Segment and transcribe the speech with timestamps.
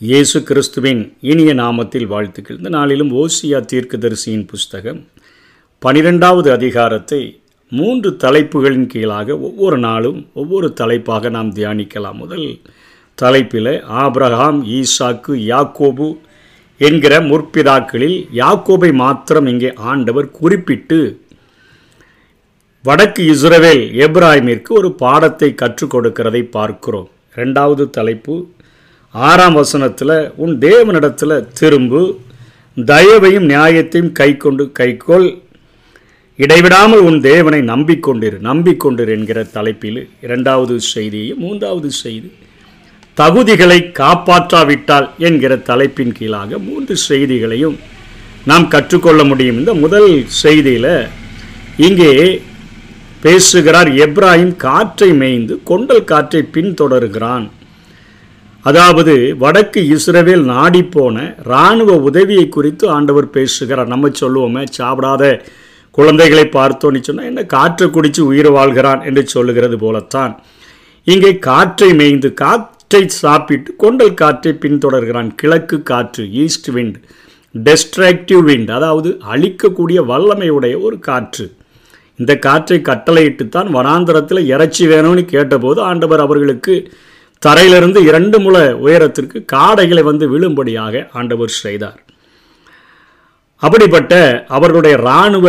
[0.00, 2.56] இயேசு கிறிஸ்துவின் இனிய நாமத்தில் வாழ்த்துக்கள்.
[2.56, 4.98] இந்த நாளிலும் ஓசியா தீர்க்கதரிசியின் புஸ்தகம்
[5.82, 7.20] பனிரெண்டாவது அதிகாரத்தை
[7.72, 12.18] மூன்று தலைப்புகளின் கீழாக ஒவ்வொரு நாளும் ஒவ்வொரு தலைப்பாக நாம் தியானிக்கலாம்.
[12.22, 12.48] முதல்
[13.18, 13.72] தலைப்பில்
[14.02, 16.08] ஆப்ரஹாம் ஈசாக்கு யாக்கோபு
[16.80, 21.00] என்கிற முற்பிதாக்களில் யாக்கோபை மாத்திரம் இங்கே ஆண்டவர் குறிப்பிட்டு
[22.84, 27.08] வடக்கு இஸ்ரவேல் எப்ராஹிமிற்கு ஒரு பாடத்தை கற்றுக் கொடுக்கிறதை பார்க்கிறோம்.
[27.40, 28.36] ரெண்டாவது தலைப்பு
[29.24, 32.00] ஆறாம் வசனத்தில் உன் தேவனிடத்தில் திரும்பு
[32.76, 35.28] தயவையும் நியாயத்தையும் கை கொண்டு கைக்கொள்.
[36.36, 42.28] இடைவிடாமல் உன் தேவனை நம்பிக்கொண்டிரு நம்பிக்கொண்டிரு என்கிற தலைப்பில் இரண்டாவது செய்தியையும் மூன்றாவது செய்தி
[43.20, 47.76] தகுதிகளை காப்பாற்றாவிட்டால் என்கிற தலைப்பின் கீழாக மூன்று செய்திகளையும்
[48.44, 49.58] நாம் கற்றுக்கொள்ள முடியும்.
[49.58, 50.10] இந்த முதல்
[50.42, 50.92] செய்தியில்
[51.86, 52.12] இங்கே
[53.20, 57.46] பேசுகிறார் எப்ராஹிம் காற்றை மேய்ந்து கொண்டல் காற்றை பின்தொடர்கிறான்.
[58.68, 61.16] அதாவது வடக்கு இஸ்ரவேல் நாடிப்போன
[61.48, 63.92] இராணுவ உதவியை குறித்து ஆண்டவர் பேசுகிறார்.
[63.94, 65.22] நம்ம சொல்லுவோமே சாப்பிடாத
[65.98, 70.32] குழந்தைகளை பார்த்தோன்னு சொன்னால் என்ன காற்றை குடித்து உயிர் வாழ்கிறான் என்று சொல்லுகிறது போலத்தான்.
[71.06, 75.30] இங்கே காற்றை மேய்ந்து காற்றை சாப்பிட்டு கொண்டல் காற்றை பின்தொடர்கிறான்.
[75.40, 76.98] கிழக்கு காற்று ஈஸ்ட் விண்ட்
[77.54, 81.46] டெஸ்ட்ராக்டிவ் விண்ட் அதாவது அழிக்கக்கூடிய வல்லமையுடைய ஒரு காற்று.
[82.18, 86.74] இந்த காற்றை கட்டளையிட்டுத்தான் வனாந்தரத்தில் இறைச்சி வேணும்னு கேட்டபோது ஆண்டவர் அவர்களுக்கு
[87.42, 92.00] தரையிலிருந்து இரண்டு முள உயரத்திற்கு காடைகளை வந்து விழும்படியாக ஆண்டவர் செய்தார்.
[93.62, 94.14] அப்படிப்பட்ட
[94.56, 95.46] அவர்களுடைய இராணுவ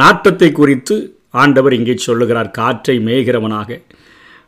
[0.00, 0.96] நாட்டத்தை குறித்து
[1.42, 2.50] ஆண்டவர் இங்கே சொல்லுகிறார்.
[2.60, 3.80] காற்றை மேய்கிறவனாக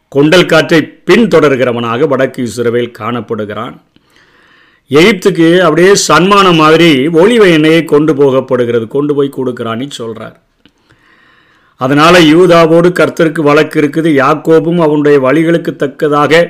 [0.09, 3.75] கொண்டல் காற்றை பின்தொடர்கிறவனாக வடக்கு இஸ்ரவேல் காணப்படுகிறான்.
[4.91, 6.93] எகிப்துக்கு அப்படியே சன்மானம் மாதிரி
[7.23, 8.87] ஒளிவ எண்ணெயை கொண்டு போகப்படுகிறது.
[8.97, 10.37] கொண்டு போய் கொடுக்கிறான்னு சொல்கிறார்
[11.85, 14.11] அதனால் யூதாவோடு கர்த்தருக்கு வழக்கு இருக்குது.
[14.23, 16.43] யாக்கோபும் அவனுடைய வழிகளுக்கு தக்கதாக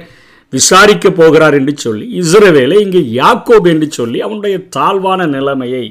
[0.52, 5.84] விசாரிக்க போகிறார் என்று சொல்லி இஸ்ரவேலை இங்கே யாக்கோப் என்று சொல்லி அவனுடைய தாழ்வான நிலைமையை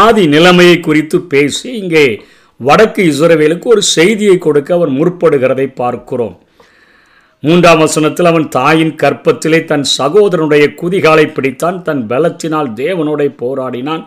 [0.00, 2.04] ஆதி நிலைமையை குறித்து பேசி இங்கே
[2.60, 6.34] வடக்கு இஸ்ரவேலுக்கு ஒரு செய்தியை கொடுக்க அவர் முற்படுகிறதை பார்க்கிறோம்.
[7.42, 14.02] மூன்றாம் வசனத்தில் அவன் தாயின் கற்பத்திலே தன் சகோதரனுடைய குதிகாலை பிடித்தான் தன் பலத்தினால் தேவனோட போராடினான்.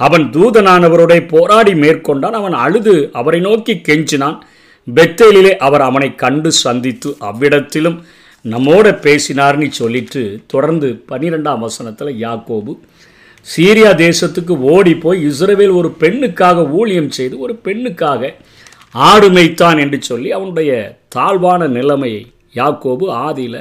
[0.00, 2.36] அவன் தூதனானவருடைய போராடி மேற்கொண்டான்.
[2.40, 4.38] அவன் அழுது அவரை நோக்கி கெஞ்சினான்.
[4.86, 7.98] பெத்தேலிலே அவர் அவனை கண்டு சந்தித்து அவ்விடத்திலும்
[8.44, 12.72] நம்மோட பேசினார்னு சொல்லிட்டு தொடர்ந்து பன்னிரெண்டாம் வசனத்தில் யாக்கோபு
[13.46, 18.30] சீரியா தேசத்துக்கு ஓடி போய் இஸ்ரேவேல் ஒரு பெண்ணுக்காக ஊழியம் செய்து ஒரு பெண்ணுக்காக
[19.08, 20.70] ஆடு மேய்த்தான் என்று சொல்லி அவனுடைய
[21.08, 22.22] தாழ்வான நிலைமையை
[22.54, 23.60] யாக்கோபு ஆதியில்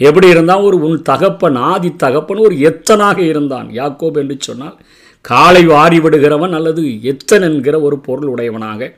[0.00, 3.68] எப்படி இருந்தால் ஒரு உன் தகப்பன் ஆதி தகப்பன் ஒரு எத்தனாக இருந்தான்?
[3.70, 4.76] யாக்கோபு என்று சொன்னால்
[5.30, 8.90] காலை வாரி விடுகிறவன் அல்லது எத்தன் என்கிற ஒரு பொருள் உடையவனாக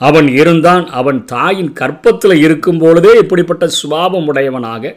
[0.00, 0.84] அவன் இருந்தான்.
[1.00, 4.94] அவன் தாயின் கற்பத்தில் இருக்கும் பொழுதே இப்படிப்பட்ட சுபாவம் உடையவனாக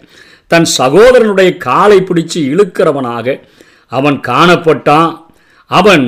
[0.52, 3.28] தன் சகோதரனுடைய காலை பிடிச்சு இழுக்கிறவனாக
[3.92, 5.12] அவன் காணப்பட்டான்.
[5.72, 6.08] அவன்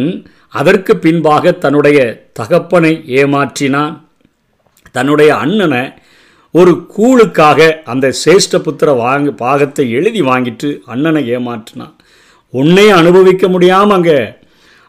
[0.60, 2.00] அதற்கு பின்பாக தன்னுடைய
[2.40, 3.94] தகப்பனை ஏமாற்றினான்.
[4.96, 5.84] தன்னுடைய அண்ணனை
[6.56, 7.60] ஒரு கூழுக்காக
[7.92, 11.96] அந்த சேஷ்டபுத்திர வாங்க பாகத்தை எழுதி வாங்கிட்டு அண்ணனை ஏமாற்றினான்.
[12.54, 14.20] உன்னே அனுபவிக்க முடியாமல் அங்கே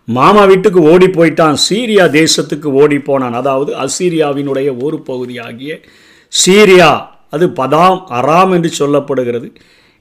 [0.09, 1.57] மாமா வீட்டுக்கு ஓடி போயிட்டான்.
[1.69, 3.37] சீரியா தேசத்துக்கு ஓடி போனான்.
[3.41, 5.73] அதாவது அசீரியாவினுடைய ஒரு பகுதியாகிய
[6.33, 6.91] சீரியா
[7.35, 9.49] அது பதாம் அராம் என்று சொல்லப்படுகிறது.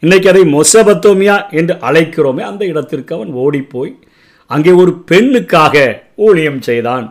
[0.03, 2.43] இன்றைக்கி அதை மொசபத்தோமியா என்று அழைக்கிறோமே.
[2.51, 3.93] அந்த இடத்திற்கு அவன் ஓடிப்போய்
[4.49, 5.75] அங்கே ஒரு பெண்ணுக்காக
[6.15, 7.05] ஊழியம் செய்தான்.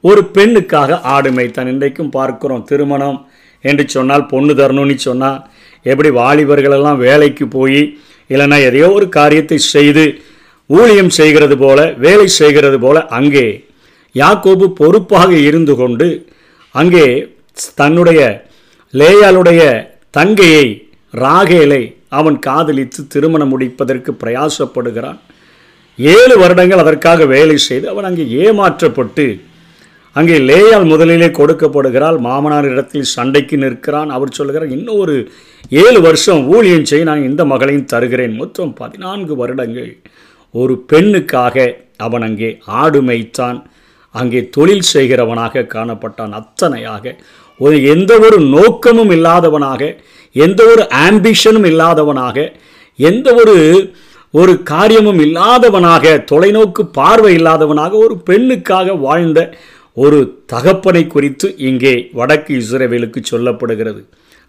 [0.00, 1.70] ஒரு பெண்ணுக்காக ஆடு மேய்த்தான்.
[1.74, 3.18] இன்றைக்கும் பார்க்கிறோம் திருமணம்
[3.64, 5.40] என்று சொன்னால் பொண்ணு தரணும்னு சொன்னால்
[5.82, 7.80] எப்படி வாலிபர்களெல்லாம் வேலைக்கு போய்
[8.30, 10.04] இல்லைன்னா எதையோ ஒரு காரியத்தை செய்து
[10.70, 13.46] ஊழியம் செய்கிறது போல வேலை செய்கிறது போல அங்கே
[14.14, 16.08] யாக்கோபு பொறுப்பாக இருந்து கொண்டு
[16.74, 17.06] அங்கே
[17.80, 18.20] தன்னுடைய
[18.94, 19.62] லேயாளுடைய
[20.10, 20.66] தங்கையை
[21.14, 21.82] ராகேலை
[22.18, 25.18] அவன் காதலித்து திருமணம் முடிப்பதற்கு பிரயாசப்படுகிறான்.
[25.98, 29.26] ஏழு வருடங்கள் அதற்காக வேலை செய்து அவன் அங்கே ஏமாற்றப்பட்டு
[30.16, 32.18] அங்கே லேயால் முதலிலே கொடுக்கப்படுகிறாள்.
[32.26, 34.10] மாமனார் இடத்தில் சண்டைக்கு நிற்கிறான்.
[34.10, 35.14] அவர் சொல்கிறார் இன்னும் ஒரு
[35.82, 38.34] ஏழு வருஷம் ஊழியம் செய்ய நான் இந்த மகளையும் தருகிறேன்.
[38.42, 39.92] மொத்தம் பதினான்கு வருடங்கள்.
[40.54, 41.56] ஒரு பெண்ணுக்காக
[41.96, 42.50] அவன் அங்கே
[42.80, 43.58] ஆடு மேய்த்தான்.
[44.14, 47.04] அங்கே தொழில் செய்கிறவனாக காணப்பட்டான் அத்தனையாக.
[47.60, 49.82] ஒரு எந்த ஒரு நோக்கமும் இல்லாதவனாக
[50.36, 52.36] எந்த ஒரு ஆம்பிஷனும் இல்லாதவனாக
[52.98, 53.56] எந்த ஒரு
[54.34, 59.40] ஒரு காரியமும் இல்லாதவனாக தொலைநோக்கு பார்வை இல்லாதவனாக ஒரு பெண்ணுக்காக வாழ்ந்த
[59.96, 64.02] ஒரு தகப்பனை குறித்து இங்கே வடக்கு இஸ்ரேவேலுக்கு சொல்லப்படுகிறது.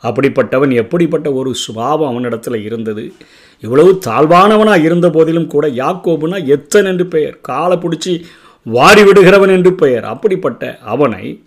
[0.04, 3.14] அப்படிப்பட்டவன் எப்படிப்பட்ட ஒரு சுபாவம் அவனிடத்தில் இருந்தது?
[3.60, 7.38] இவ்வளவு தாழ்வானவனாக இருந்த போதிலும் கூட யாக்கோபுனா எத்தன் என்று பெயர்?
[7.42, 8.24] காலை பிடிச்சி
[8.64, 10.04] வாரி விடுகிறவன் என்று பெயர்.
[10.04, 11.44] அப்படிப்பட்ட அவனை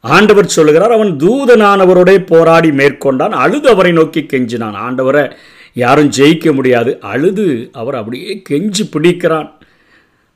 [0.00, 4.76] ஆண்டவர் சொல்லுகிறார் அவன் தூதனானவரோட போராடி மேற்கொண்டான் அழுது அவரை நோக்கி கெஞ்சினான்.
[4.86, 5.30] ஆண்டவரை
[5.72, 7.00] யாரும் ஜெயிக்க முடியாது.
[7.00, 9.57] அழுது அவர் அப்படியே கெஞ்சி பிடிக்கிறான்.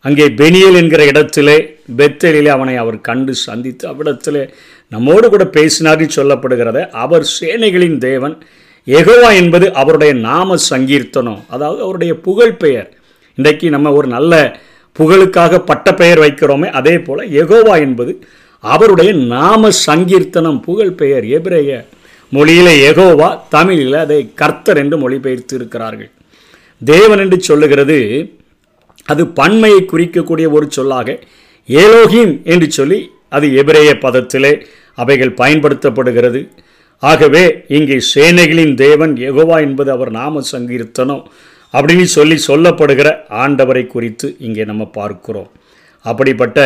[0.04, 1.56] அங்கே பெனியல் என்கிற இடத்திலே
[1.99, 4.43] பெத்தலிலே அவனை அவர் கண்டு சந்தித்து அவ்விடத்திலே
[4.93, 8.34] நம்மோடு கூட பேசினார்னு சொல்லப்படுகிறத அவர் சேனைகளின் தேவன்
[8.87, 11.40] எகோவா என்பது அவருடைய நாம சங்கீர்த்தனம்.
[11.49, 12.88] அதாவது அவருடைய புகழ் பெயர்.
[13.38, 14.32] இன்றைக்கு நம்ம ஒரு நல்ல
[14.96, 18.12] புகழுக்காக பட்ட பெயர் வைக்கிறோமே அதே போல் எகோவா என்பது
[18.64, 21.25] அவருடைய நாம சங்கீர்த்தனம் புகழ் பெயர்.
[21.38, 21.70] எபிரேய
[22.32, 26.10] மொழியில் எகோவா தமிழில் அதை கர்த்தர் என்று மொழிபெயர்த்து இருக்கிறார்கள்
[26.81, 27.98] தேவன் என்று சொல்லுகிறது
[29.08, 31.19] அது பன்மையை குறிக்கக்கூடிய ஒரு சொல்லாக
[31.69, 32.99] ஏலோஹிம் என்று சொல்லி
[33.37, 34.52] அது எபிரேய பதத்திலே
[34.99, 36.40] அவைகள் பயன்படுத்தப்படுகிறது.
[37.02, 37.44] ஆகவே
[37.76, 41.22] இங்கே சேனைகளின் தேவன் எகோவா என்பது அவர் நாம சங்கீர்த்தனம்
[41.75, 43.08] அப்படின்னு சொல்லி சொல்லப்படுகிற
[43.43, 45.50] ஆண்டவரை குறித்து இங்கே நம்ம பார்க்கிறோம்.
[46.05, 46.58] அப்படிப்பட்ட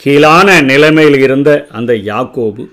[0.00, 2.64] கீழான நிலைமையில் இருந்த அந்த யாக்கோபு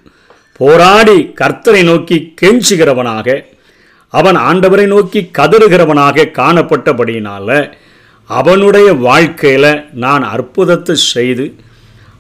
[0.60, 3.38] போராடி கர்த்தரை நோக்கி கெஞ்சுகிறவனாக
[4.14, 7.58] அவன் ஆண்டவரை நோக்கி கதறுகிறவனாக காணப்பட்டபடியினால்
[8.30, 11.56] அவனுடைய வாழ்க்கையில் நான் அற்புதத்தை செய்து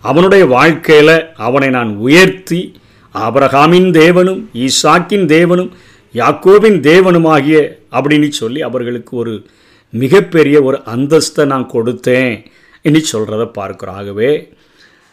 [0.01, 2.79] அவனுடைய வாழ்க்கையில் அவனை நான் உயர்த்தி
[3.15, 5.71] அபரகாமின் தேவனும் ஈசாக்கின் தேவனும்
[6.13, 9.45] யாக்கோபின் தேவனுமாகிய அப்படின்னு சொல்லி அவர்களுக்கு ஒரு
[9.89, 12.45] மிகப்பெரிய ஒரு அந்தஸ்தை நான் கொடுத்தேன்
[12.81, 13.95] என்று சொல்கிறத பார்க்கிறோம்.
[13.95, 14.49] ஆகவே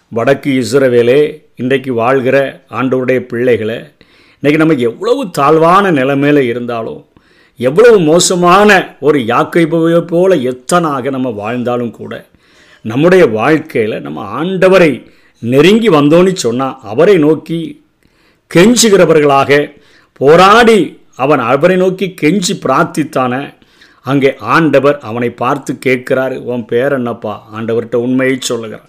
[0.09, 3.77] வடக்கு இஸ்ரவேலே இன்றைக்கு வாழ்கிற ஆண்டவருடைய பிள்ளைகளை
[4.43, 7.06] இன்றைக்கி நம்ம எவ்வளவு தாழ்வான நிலைமையில் இருந்தாலும்
[7.57, 12.27] எவ்வளவு மோசமான ஒரு யாக்கை போல எத்தனாக நம்ம வாழ்ந்தாலும் கூட
[12.83, 15.07] நம்முடைய வாழ்க்கையில் நம்ம ஆண்டவரை
[15.39, 17.85] நெருங்கி வந்தோன்னு சொன்னால் அவரை நோக்கி
[18.55, 19.77] கெஞ்சுகிறவர்களாக
[20.13, 23.55] போராடி அவன் அவரை நோக்கி கெஞ்சி பிரார்த்தித்தான
[24.01, 26.37] அங்கே ஆண்டவர் அவனை பார்த்து கேட்கிறாரு.
[26.37, 27.49] உன் பேர் என்னப்பா?
[27.55, 28.89] ஆண்டவர்கிட்ட உண்மையை சொல்லுகிறான்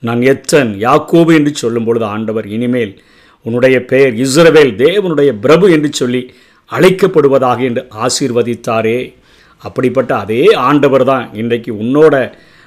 [0.00, 0.74] நான் எத்தன்?
[0.78, 3.02] யாக்கோபு என்று சொல்லும் பொழுது ஆண்டவர் இனிமேல்
[3.42, 6.34] உன்னுடைய பெயர் இஸ்ரவேல் தேவனுடைய பிரபு என்று சொல்லி
[6.74, 8.98] அழைக்கப்படுவதாக என்று ஆசீர்வதித்தாரே.
[9.62, 12.14] அப்படிப்பட்ட அதே ஆண்டவர் தான் இன்றைக்கு உன்னோட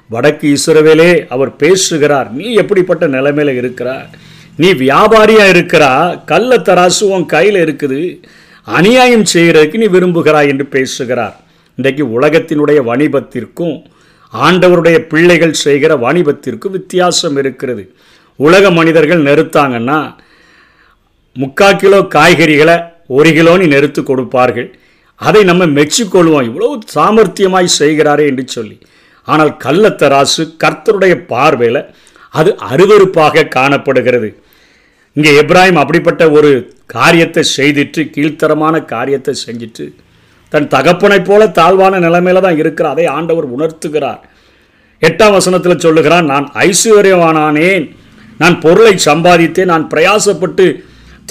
[0.09, 2.27] வடக்கு இசுரவேலே அவர் பேசுகிறார்.
[2.39, 4.07] நீ எப்படிப்பட்ட நிலைமையில் இருக்கிறார்
[4.61, 5.93] நீ வியாபாரியாக இருக்கிறா?
[6.31, 8.01] கள்ள தராசு உன் கையில் இருக்குது.
[8.77, 11.35] அநியாயம் செய்கிறதுக்கு நீ விரும்புகிறாய் என்று பேசுகிறார்.
[11.77, 13.75] இன்றைக்கு உலகத்தினுடைய வணிபத்திற்கும்
[14.33, 17.83] ஆண்டவருடைய பிள்ளைகள் செய்கிற வணிபத்திற்கும் வித்தியாசம் இருக்கிறது.
[18.39, 19.99] உலக மனிதர்கள் நெருத்தாங்கன்னா
[21.35, 24.67] முக்கால் கிலோ காய்கறிகளை ஒரு கிலோன்னு நெருத்து கொடுப்பார்கள்.
[25.21, 26.47] அதை நம்ம மெச்சிக்கொள்வோம்.
[26.49, 28.77] இவ்வளவு சாமர்த்தியமாய் செய்கிறாரே என்று சொல்லி.
[29.27, 31.81] ஆனால் கள்ளத்தராசு கர்த்தருடைய பார்வையில்
[32.33, 34.29] அது அருவருப்பாக காணப்படுகிறது.
[35.15, 36.49] இங்கே எப்ராஹிம் அப்படிப்பட்ட ஒரு
[36.95, 39.85] காரியத்தை செய்துட்டு கீழ்த்தரமான காரியத்தை செஞ்சுட்டு
[40.51, 44.19] தன் தகப்பனைப் போல தாழ்வான நிலைமையில தான் இருக்கிற அதை ஆண்டவர் உணர்த்துகிறார்.
[45.01, 47.85] எட்டாம் வசனத்தில் சொல்லுகிறான் நான் ஐஸ்வர்யவானானேன்
[48.41, 49.71] நான் பொருளை சம்பாதித்தேன்.
[49.73, 50.65] நான் பிரயாசப்பட்டு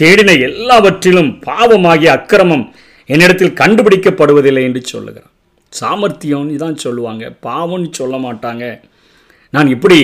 [0.00, 2.64] தேடின எல்லாவற்றிலும் பாவமாகிய அக்கிரமம்
[3.06, 5.32] என்னிடத்தில் கண்டுபிடிக்கப்படுவதில்லை என்று சொல்லுகிறான்
[5.80, 7.24] சாமர்த்தியம்னு தான் சொல்லுவாங்க.
[7.42, 8.64] பாவம்னு சொல்ல மாட்டாங்க.
[9.50, 10.00] நான் இப்படி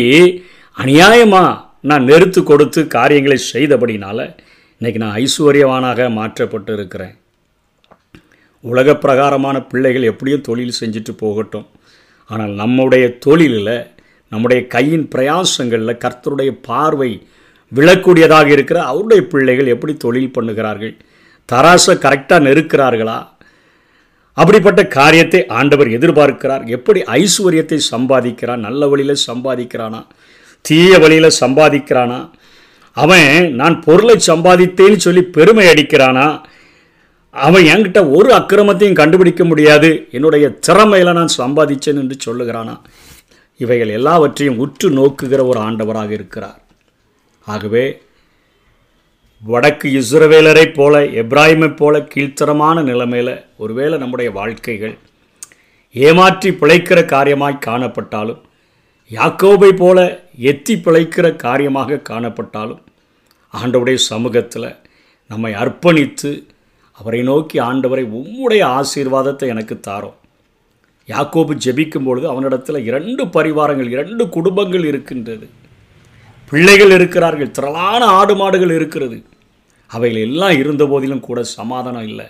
[0.76, 1.58] அநியாயமாக
[1.90, 4.18] நான் நெருத்து கொடுத்து காரியங்களை செய்தபடினால
[4.80, 7.14] இன்றைக்கி நான் ஐஸ்வர்யவானாக மாற்றப்பட்டு இருக்கிறேன்
[8.64, 11.66] உலக பிரகாரமான பிள்ளைகள் எப்படியும் தொழில் செஞ்சுட்டு போகட்டும்.
[12.30, 13.74] ஆனால் நம்முடைய தொழிலில்
[14.32, 17.10] நம்முடைய கையின் பிரயாசங்களில் கர்த்தருடைய பார்வை
[17.74, 20.96] விழக்கூடியதாக இருக்கிற அவருடைய பிள்ளைகள் எப்படி தொழில் பண்ணுகிறார்கள்?
[21.52, 23.28] தராசை கரெக்டாக நெருக்கிறார்களா?
[24.32, 26.66] அப்படிப்பட்ட காரியத்தை ஆண்டவர் எதிர்பார்க்கிறார்.
[26.66, 30.06] எப்படி ஐஸ்வர்யத்தை சம்பாதிக்கிறான் நல்ல வழியில் சம்பாதிக்கிறானா?
[30.60, 32.30] தீய வழியில் சம்பாதிக்கிறானா?
[32.92, 36.42] அவன் நான் பொருளை சம்பாதித்தேன்னு சொல்லி பெருமை அடிக்கிறானா?
[37.30, 40.08] அவன் என்கிட்ட ஒரு அக்கிரமத்தையும் கண்டுபிடிக்க முடியாது.
[40.10, 42.74] என்னுடைய திறமையில் நான் சம்பாதிச்சேன் என்று சொல்லுகிறானா?
[43.56, 46.60] இவைகள் எல்லாவற்றையும் உற்று நோக்குகிற ஒரு ஆண்டவராக இருக்கிறார்.
[47.46, 48.02] ஆகவே
[49.42, 54.98] வடக்கு இஸ்ரவேலரை போல எப்ராஹிமைப் போல கீழ்த்தரமான நிலைமையில் ஒருவேளை நம்முடைய வாழ்க்கைகள்
[55.94, 58.40] ஏமாற்றி பிழைக்கிற காரியமாய் காணப்பட்டாலும்
[59.10, 59.98] யாக்கோபை போல
[60.40, 62.82] எத்தி பிழைக்கிற காரியமாக காணப்பட்டாலும்
[63.54, 64.76] ஆண்டவுடைய சமூகத்தில்
[65.30, 66.46] நம்மை அர்ப்பணித்து
[66.92, 70.16] அவரை நோக்கி ஆண்டவரை உம்முடைய ஆசீர்வாதத்தை எனக்கு தாரோம்.
[71.08, 75.48] யாக்கோபு ஜெபிக்கும் பொழுது அவனிடத்தில் இரண்டு பரிவாரங்கள் இரண்டு குடும்பங்கள் இருக்கின்றது.
[76.50, 77.50] பிள்ளைகள் இருக்கிறார்கள்.
[77.50, 79.24] திரளான ஆடு மாடுகள் இருக்கிறது.
[79.86, 82.26] அவைகள் எல்லாம் இருந்த போதிலும் கூட சமாதானம் இல்லை.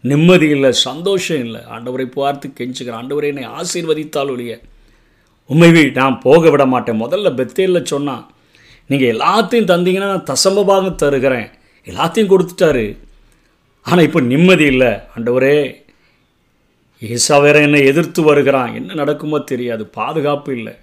[0.00, 1.60] நிம்மதி இல்லை சந்தோஷம் இல்லை.
[1.74, 4.60] ஆண்டவரை பார்த்து கெஞ்சுக்கிறேன் ஆண்டவரை என்னை ஆசீர்வதித்தால் ஒழிய.
[5.46, 7.00] உண்மைவி நான் போக விட மாட்டேன்.
[7.00, 8.30] முதல்ல பெத்தேலில் சொன்னான்.
[8.86, 11.48] நீங்கள் எல்லாத்தையும் தந்தீங்கன்னா நான் தசமபாக தருகிறேன்.
[11.86, 12.96] எல்லாத்தையும் கொடுத்துட்டாரு.
[13.82, 14.92] ஆனால் இப்போ நிம்மதி இல்லை.
[15.16, 15.56] ஆண்டவரே
[16.98, 18.74] ஏசா வேற என்னை எதிர்த்து வருகிறான்.
[18.74, 19.86] என்ன நடக்குமோ தெரியாது.
[19.86, 20.74] பாதுகாப்பு இல்லை.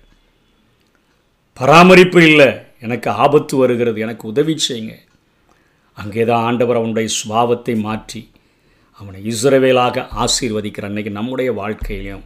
[1.62, 2.50] பராமரிப்பு இல்லை.
[2.80, 4.00] எனக்கு ஆபத்து வருகிறது.
[4.00, 4.94] எனக்கு உதவி செய்யுங்க.
[5.94, 8.30] அங்கே தான் ஆண்டவர் அவனுடைய சுபாவத்தை மாற்றி
[9.00, 12.24] அவனை இஸ்ரவேலாக ஆசீர்வதிக்கிற அன்னைக்கு நம்முடைய வாழ்க்கையிலும்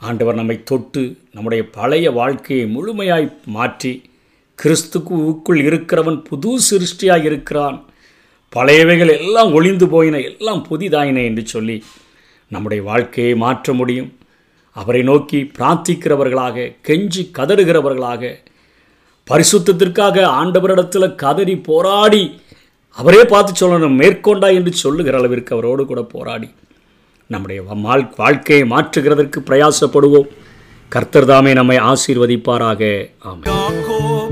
[0.00, 3.92] ஆண்டவர் நம்மை தொட்டு நம்முடைய பழைய வாழ்க்கையை முழுமையாய் மாற்றி
[4.58, 7.78] கிறிஸ்துக்குள் இருக்கிறவன் புது சிருஷ்டியாக இருக்கிறான்.
[8.56, 10.20] பழையவைகள் எல்லாம் ஒளிந்து போயின.
[10.30, 11.84] எல்லாம் புதிதாயின என்று சொல்லி
[12.48, 14.10] நம்முடைய வாழ்க்கையை மாற்ற முடியும்.
[14.80, 16.56] அவரை நோக்கி பிரார்த்திக்கிறவர்களாக
[16.88, 18.30] கெஞ்சி கதறுகிறவர்களாக
[19.30, 22.22] பரிசுத்தத்திற்காக ஆண்டவரிடத்தில் கதறி போராடி
[23.00, 26.48] அவரே பார்த்து சொல்லணும் மேற்கொண்டா என்று சொல்லுகிற அளவிற்கு அவரோடு கூட போராடி.
[27.26, 27.62] நம்முடைய
[28.16, 30.30] வாழ்க்கையை மாற்றுகிறதற்கு பிரயாசப்படுவோம்.
[30.88, 32.82] கர்த்தர் தாமே நம்மை ஆசீர்வதிப்பாராக.
[33.18, 34.27] ஆமாம்